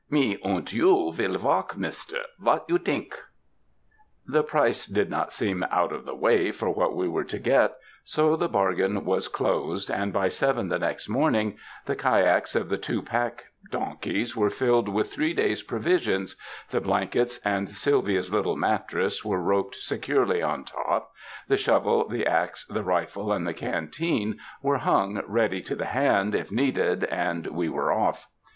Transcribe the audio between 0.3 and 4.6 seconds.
unt you vill valk, mister. Vot you t'ink?" The